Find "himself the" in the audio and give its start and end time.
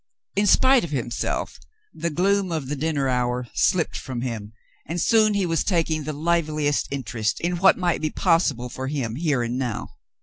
0.89-2.09